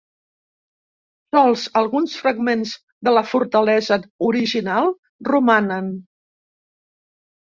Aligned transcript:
Sols 1.35 1.65
alguns 1.81 2.15
fragments 2.21 2.71
de 3.07 3.13
la 3.15 3.23
fortalesa 3.33 3.97
original 4.29 4.89
romanen. 5.29 5.93